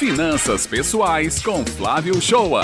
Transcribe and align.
Finanças 0.00 0.66
Pessoais 0.66 1.42
com 1.42 1.62
Flávio 1.62 2.22
Shoa. 2.22 2.62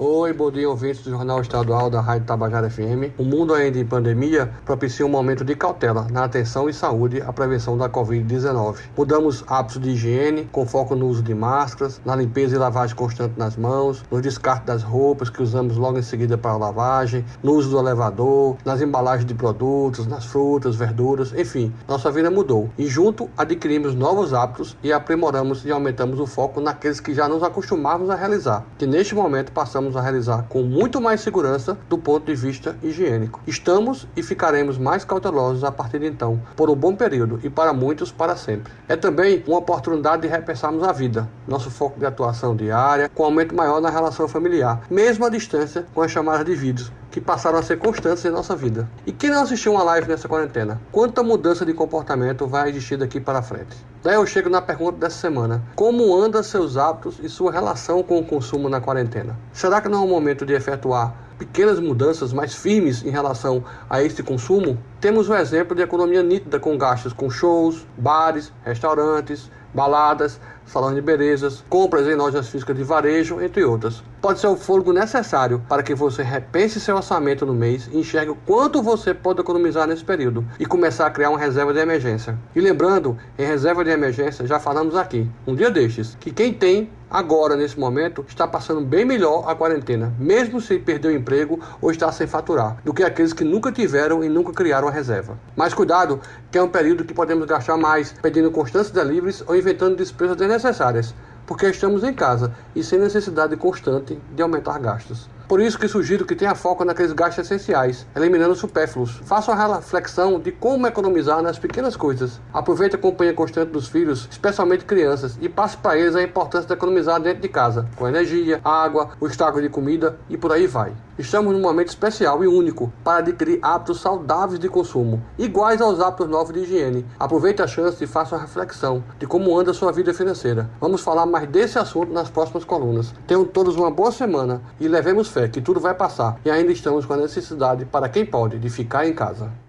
Oi, 0.00 0.32
bom 0.32 0.48
dia, 0.48 0.70
ouvintes 0.70 1.02
do 1.02 1.10
Jornal 1.10 1.40
Estadual 1.40 1.90
da 1.90 2.00
Rádio 2.00 2.24
Tabajara 2.24 2.70
FM. 2.70 3.18
O 3.18 3.24
mundo 3.24 3.52
ainda 3.52 3.80
em 3.80 3.84
pandemia 3.84 4.48
propicia 4.64 5.04
um 5.04 5.08
momento 5.08 5.44
de 5.44 5.56
cautela 5.56 6.06
na 6.08 6.22
atenção 6.22 6.68
e 6.68 6.72
saúde 6.72 7.20
à 7.20 7.32
prevenção 7.32 7.76
da 7.76 7.88
Covid-19. 7.88 8.76
Mudamos 8.96 9.42
hábitos 9.48 9.80
de 9.80 9.90
higiene, 9.90 10.48
com 10.52 10.64
foco 10.64 10.94
no 10.94 11.08
uso 11.08 11.20
de 11.20 11.34
máscaras, 11.34 12.00
na 12.04 12.14
limpeza 12.14 12.54
e 12.54 12.58
lavagem 12.60 12.94
constante 12.94 13.36
nas 13.36 13.56
mãos, 13.56 14.04
no 14.08 14.20
descarte 14.20 14.66
das 14.66 14.84
roupas 14.84 15.30
que 15.30 15.42
usamos 15.42 15.76
logo 15.76 15.98
em 15.98 16.02
seguida 16.02 16.38
para 16.38 16.52
a 16.52 16.56
lavagem, 16.56 17.24
no 17.42 17.54
uso 17.54 17.68
do 17.68 17.78
elevador, 17.80 18.56
nas 18.64 18.80
embalagens 18.80 19.26
de 19.26 19.34
produtos, 19.34 20.06
nas 20.06 20.24
frutas, 20.24 20.76
verduras, 20.76 21.32
enfim, 21.36 21.74
nossa 21.88 22.08
vida 22.08 22.30
mudou. 22.30 22.70
E 22.78 22.86
junto 22.86 23.28
adquirimos 23.36 23.96
novos 23.96 24.32
hábitos 24.32 24.76
e 24.80 24.92
aprimoramos 24.92 25.64
e 25.64 25.72
aumentamos 25.72 26.20
o 26.20 26.26
foco 26.26 26.60
naqueles 26.60 27.00
que 27.00 27.12
já 27.12 27.28
nos 27.28 27.42
acostumávamos 27.42 28.10
a 28.10 28.14
realizar, 28.14 28.64
que 28.78 28.86
neste 28.86 29.12
momento 29.12 29.50
passamos 29.50 29.87
a 29.96 30.00
realizar 30.00 30.44
com 30.48 30.62
muito 30.62 31.00
mais 31.00 31.20
segurança 31.20 31.78
do 31.88 31.98
ponto 31.98 32.26
de 32.26 32.34
vista 32.34 32.76
higiênico. 32.82 33.40
Estamos 33.46 34.06
e 34.16 34.22
ficaremos 34.22 34.78
mais 34.78 35.04
cautelosos 35.04 35.64
a 35.64 35.72
partir 35.72 36.00
de 36.00 36.06
então, 36.06 36.40
por 36.56 36.70
um 36.70 36.74
bom 36.74 36.94
período 36.94 37.40
e 37.42 37.50
para 37.50 37.72
muitos 37.72 38.10
para 38.10 38.36
sempre. 38.36 38.72
É 38.88 38.96
também 38.96 39.42
uma 39.46 39.58
oportunidade 39.58 40.22
de 40.22 40.28
repensarmos 40.28 40.82
a 40.82 40.92
vida, 40.92 41.28
nosso 41.46 41.70
foco 41.70 41.98
de 41.98 42.06
atuação 42.06 42.54
diária, 42.54 43.10
com 43.14 43.24
aumento 43.24 43.54
maior 43.54 43.80
na 43.80 43.90
relação 43.90 44.28
familiar, 44.28 44.82
mesmo 44.90 45.24
à 45.24 45.28
distância 45.28 45.86
com 45.94 46.02
as 46.02 46.10
chamadas 46.10 46.44
de 46.44 46.54
vídeos, 46.54 46.92
que 47.10 47.20
passaram 47.20 47.58
a 47.58 47.62
ser 47.62 47.78
constantes 47.78 48.24
em 48.24 48.30
nossa 48.30 48.54
vida. 48.54 48.88
E 49.06 49.12
quem 49.12 49.30
não 49.30 49.42
assistiu 49.42 49.72
uma 49.72 49.82
live 49.82 50.08
nessa 50.08 50.28
quarentena? 50.28 50.80
Quanta 50.92 51.22
mudança 51.22 51.64
de 51.64 51.72
comportamento 51.72 52.46
vai 52.46 52.68
existir 52.70 52.96
daqui 52.96 53.20
para 53.20 53.42
frente? 53.42 53.76
Daí 54.02 54.14
eu 54.14 54.24
chego 54.26 54.48
na 54.48 54.62
pergunta 54.62 54.98
dessa 54.98 55.18
semana: 55.18 55.62
como 55.74 56.16
andam 56.16 56.42
seus 56.42 56.76
hábitos 56.76 57.18
e 57.22 57.28
sua 57.28 57.50
relação 57.50 58.02
com 58.02 58.18
o 58.18 58.24
consumo 58.24 58.68
na 58.68 58.80
quarentena? 58.80 59.36
Será 59.52 59.77
que 59.80 59.88
não 59.88 60.02
é 60.02 60.04
o 60.04 60.08
momento 60.08 60.44
de 60.44 60.52
efetuar 60.52 61.14
pequenas 61.38 61.78
mudanças 61.78 62.32
mais 62.32 62.54
firmes 62.54 63.04
em 63.04 63.10
relação 63.10 63.64
a 63.88 64.02
este 64.02 64.22
consumo? 64.22 64.78
Temos 65.00 65.28
o 65.28 65.34
exemplo 65.36 65.76
de 65.76 65.82
economia 65.82 66.24
nítida 66.24 66.58
com 66.58 66.76
gastos 66.76 67.12
com 67.12 67.30
shows, 67.30 67.86
bares, 67.96 68.52
restaurantes, 68.64 69.48
baladas, 69.72 70.40
salões 70.66 70.96
de 70.96 71.00
belezas, 71.00 71.64
compras 71.68 72.06
em 72.08 72.16
lojas 72.16 72.48
físicas 72.48 72.76
de 72.76 72.82
varejo, 72.82 73.40
entre 73.40 73.64
outras. 73.64 74.02
Pode 74.20 74.40
ser 74.40 74.48
o 74.48 74.56
fôlego 74.56 74.92
necessário 74.92 75.62
para 75.68 75.82
que 75.82 75.94
você 75.94 76.22
repense 76.22 76.80
seu 76.80 76.96
orçamento 76.96 77.46
no 77.46 77.54
mês 77.54 77.88
e 77.92 77.98
enxergue 77.98 78.32
o 78.32 78.38
quanto 78.46 78.82
você 78.82 79.14
pode 79.14 79.40
economizar 79.40 79.86
nesse 79.86 80.04
período 80.04 80.44
e 80.58 80.66
começar 80.66 81.06
a 81.06 81.10
criar 81.10 81.30
uma 81.30 81.38
reserva 81.38 81.72
de 81.72 81.78
emergência. 81.78 82.36
E 82.54 82.60
lembrando, 82.60 83.16
em 83.38 83.44
reserva 83.44 83.84
de 83.84 83.90
emergência 83.90 84.46
já 84.46 84.58
falamos 84.58 84.96
aqui, 84.96 85.30
um 85.46 85.54
dia 85.54 85.70
destes, 85.70 86.16
que 86.18 86.32
quem 86.32 86.52
tem 86.52 86.90
agora, 87.10 87.56
nesse 87.56 87.78
momento, 87.78 88.24
está 88.28 88.46
passando 88.46 88.80
bem 88.82 89.04
melhor 89.04 89.48
a 89.48 89.54
quarentena, 89.54 90.12
mesmo 90.18 90.60
se 90.60 90.78
perdeu 90.78 91.10
o 91.10 91.14
emprego 91.14 91.58
ou 91.80 91.90
está 91.90 92.10
sem 92.12 92.26
faturar, 92.26 92.78
do 92.84 92.92
que 92.92 93.02
aqueles 93.02 93.32
que 93.32 93.44
nunca 93.44 93.72
tiveram 93.72 94.22
e 94.22 94.28
nunca 94.28 94.52
criaram 94.52 94.87
a 94.88 94.90
reserva. 94.90 95.38
Mas 95.54 95.74
cuidado, 95.74 96.20
que 96.50 96.58
é 96.58 96.62
um 96.62 96.68
período 96.68 97.04
que 97.04 97.14
podemos 97.14 97.46
gastar 97.46 97.76
mais 97.76 98.12
pedindo 98.12 98.50
constâncias 98.50 98.90
deliveries 98.90 99.44
ou 99.46 99.54
inventando 99.54 99.96
despesas 99.96 100.36
desnecessárias, 100.36 101.14
porque 101.46 101.66
estamos 101.66 102.02
em 102.02 102.12
casa 102.12 102.52
e 102.74 102.82
sem 102.82 102.98
necessidade 102.98 103.56
constante 103.56 104.20
de 104.34 104.42
aumentar 104.42 104.78
gastos. 104.78 105.28
Por 105.48 105.62
isso 105.62 105.78
que 105.78 105.88
sugiro 105.88 106.26
que 106.26 106.36
tenha 106.36 106.54
foco 106.54 106.84
naqueles 106.84 107.14
gastos 107.14 107.46
essenciais, 107.46 108.06
eliminando 108.14 108.54
supérfluos. 108.54 109.18
Faça 109.24 109.50
uma 109.50 109.76
reflexão 109.76 110.38
de 110.38 110.52
como 110.52 110.86
economizar 110.86 111.40
nas 111.40 111.58
pequenas 111.58 111.96
coisas. 111.96 112.38
Aproveite 112.52 112.96
a 112.96 112.98
companhia 112.98 113.32
constante 113.32 113.70
dos 113.70 113.88
filhos, 113.88 114.28
especialmente 114.30 114.84
crianças, 114.84 115.38
e 115.40 115.48
passe 115.48 115.78
para 115.78 115.96
eles 115.96 116.14
a 116.14 116.22
importância 116.22 116.68
de 116.68 116.74
economizar 116.74 117.18
dentro 117.18 117.40
de 117.40 117.48
casa, 117.48 117.88
com 117.96 118.06
energia, 118.06 118.60
água, 118.62 119.12
o 119.18 119.26
estoque 119.26 119.62
de 119.62 119.70
comida 119.70 120.18
e 120.28 120.36
por 120.36 120.52
aí 120.52 120.66
vai. 120.66 120.92
Estamos 121.18 121.52
num 121.52 121.60
momento 121.60 121.88
especial 121.88 122.44
e 122.44 122.46
único 122.46 122.92
para 123.02 123.18
adquirir 123.18 123.58
hábitos 123.60 124.00
saudáveis 124.00 124.60
de 124.60 124.68
consumo, 124.68 125.20
iguais 125.36 125.80
aos 125.80 125.98
hábitos 125.98 126.28
novos 126.28 126.54
de 126.54 126.60
higiene. 126.60 127.04
Aproveite 127.18 127.60
a 127.60 127.66
chance 127.66 128.04
e 128.04 128.06
faça 128.06 128.36
uma 128.36 128.42
reflexão 128.42 129.02
de 129.18 129.26
como 129.26 129.58
anda 129.58 129.72
a 129.72 129.74
sua 129.74 129.90
vida 129.90 130.14
financeira. 130.14 130.70
Vamos 130.80 131.00
falar 131.00 131.26
mais 131.26 131.48
desse 131.48 131.76
assunto 131.76 132.12
nas 132.12 132.30
próximas 132.30 132.64
colunas. 132.64 133.12
Tenham 133.26 133.44
todos 133.44 133.74
uma 133.74 133.90
boa 133.90 134.12
semana 134.12 134.62
e 134.78 134.86
levemos 134.86 135.28
fé 135.38 135.48
que 135.48 135.60
tudo 135.60 135.78
vai 135.78 135.94
passar 135.94 136.40
e 136.44 136.50
ainda 136.50 136.72
estamos 136.72 137.06
com 137.06 137.12
a 137.12 137.16
necessidade 137.16 137.84
para 137.84 138.08
quem 138.08 138.26
pode 138.26 138.58
de 138.58 138.68
ficar 138.68 139.06
em 139.06 139.14
casa. 139.14 139.67